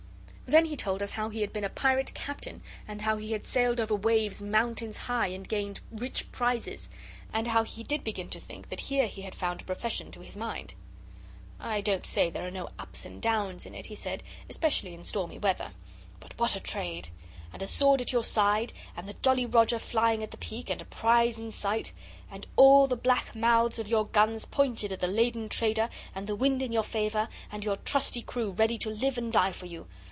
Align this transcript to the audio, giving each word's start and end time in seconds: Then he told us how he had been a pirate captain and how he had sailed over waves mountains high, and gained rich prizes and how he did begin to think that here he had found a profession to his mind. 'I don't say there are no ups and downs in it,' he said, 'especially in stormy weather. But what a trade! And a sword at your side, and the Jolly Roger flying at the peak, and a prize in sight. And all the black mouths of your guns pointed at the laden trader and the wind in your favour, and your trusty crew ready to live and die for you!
Then 0.59 0.65
he 0.65 0.75
told 0.75 1.01
us 1.01 1.11
how 1.11 1.29
he 1.29 1.39
had 1.39 1.53
been 1.53 1.63
a 1.63 1.69
pirate 1.69 2.13
captain 2.13 2.61
and 2.85 3.03
how 3.03 3.15
he 3.15 3.31
had 3.31 3.47
sailed 3.47 3.79
over 3.79 3.95
waves 3.95 4.41
mountains 4.41 4.97
high, 4.97 5.27
and 5.27 5.47
gained 5.47 5.79
rich 5.89 6.29
prizes 6.33 6.89
and 7.31 7.47
how 7.47 7.63
he 7.63 7.83
did 7.83 8.03
begin 8.03 8.29
to 8.31 8.39
think 8.41 8.67
that 8.67 8.81
here 8.81 9.07
he 9.07 9.21
had 9.21 9.33
found 9.33 9.61
a 9.61 9.63
profession 9.63 10.11
to 10.11 10.19
his 10.19 10.35
mind. 10.35 10.73
'I 11.61 11.79
don't 11.79 12.05
say 12.05 12.29
there 12.29 12.45
are 12.45 12.51
no 12.51 12.67
ups 12.77 13.05
and 13.05 13.21
downs 13.21 13.65
in 13.65 13.73
it,' 13.73 13.85
he 13.85 13.95
said, 13.95 14.23
'especially 14.49 14.93
in 14.93 15.05
stormy 15.05 15.39
weather. 15.39 15.71
But 16.19 16.37
what 16.37 16.53
a 16.53 16.59
trade! 16.59 17.07
And 17.53 17.61
a 17.61 17.67
sword 17.67 18.01
at 18.01 18.11
your 18.11 18.25
side, 18.25 18.73
and 18.97 19.07
the 19.07 19.15
Jolly 19.21 19.45
Roger 19.45 19.79
flying 19.79 20.21
at 20.21 20.31
the 20.31 20.37
peak, 20.37 20.69
and 20.69 20.81
a 20.81 20.85
prize 20.85 21.39
in 21.39 21.53
sight. 21.53 21.93
And 22.29 22.45
all 22.57 22.87
the 22.87 22.97
black 22.97 23.33
mouths 23.33 23.79
of 23.79 23.87
your 23.87 24.05
guns 24.07 24.45
pointed 24.45 24.91
at 24.91 24.99
the 24.99 25.07
laden 25.07 25.47
trader 25.47 25.87
and 26.13 26.27
the 26.27 26.35
wind 26.35 26.61
in 26.61 26.73
your 26.73 26.83
favour, 26.83 27.29
and 27.53 27.63
your 27.63 27.77
trusty 27.77 28.21
crew 28.21 28.51
ready 28.51 28.77
to 28.79 28.89
live 28.89 29.17
and 29.17 29.31
die 29.31 29.53
for 29.53 29.67
you! 29.67 29.87